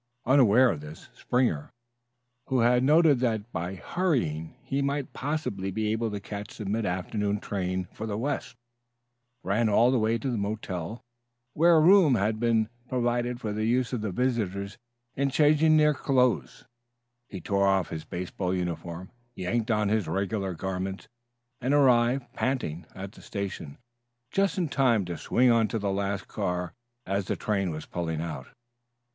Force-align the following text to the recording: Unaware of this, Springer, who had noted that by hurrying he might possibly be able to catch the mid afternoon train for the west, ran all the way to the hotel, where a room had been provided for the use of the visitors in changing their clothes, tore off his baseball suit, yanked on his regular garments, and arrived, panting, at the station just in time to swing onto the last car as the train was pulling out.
Unaware 0.25 0.71
of 0.71 0.81
this, 0.81 1.09
Springer, 1.13 1.69
who 2.47 2.61
had 2.61 2.83
noted 2.83 3.19
that 3.19 3.51
by 3.51 3.75
hurrying 3.75 4.55
he 4.63 4.81
might 4.81 5.13
possibly 5.13 5.69
be 5.69 5.91
able 5.91 6.09
to 6.09 6.19
catch 6.19 6.57
the 6.57 6.65
mid 6.65 6.87
afternoon 6.87 7.39
train 7.39 7.85
for 7.93 8.07
the 8.07 8.17
west, 8.17 8.55
ran 9.43 9.69
all 9.69 9.91
the 9.91 9.99
way 9.99 10.17
to 10.17 10.31
the 10.31 10.39
hotel, 10.41 11.03
where 11.53 11.75
a 11.75 11.79
room 11.79 12.15
had 12.15 12.39
been 12.39 12.67
provided 12.89 13.39
for 13.39 13.53
the 13.53 13.65
use 13.65 13.93
of 13.93 14.01
the 14.01 14.11
visitors 14.11 14.75
in 15.13 15.29
changing 15.29 15.77
their 15.77 15.93
clothes, 15.93 16.65
tore 17.43 17.67
off 17.67 17.89
his 17.89 18.03
baseball 18.03 18.53
suit, 18.53 19.07
yanked 19.35 19.69
on 19.69 19.89
his 19.89 20.07
regular 20.07 20.55
garments, 20.55 21.07
and 21.59 21.75
arrived, 21.75 22.25
panting, 22.33 22.87
at 22.95 23.11
the 23.11 23.21
station 23.21 23.77
just 24.31 24.57
in 24.57 24.67
time 24.67 25.05
to 25.05 25.15
swing 25.15 25.51
onto 25.51 25.77
the 25.77 25.91
last 25.91 26.27
car 26.27 26.73
as 27.05 27.25
the 27.25 27.35
train 27.35 27.69
was 27.69 27.85
pulling 27.85 28.19
out. 28.19 28.47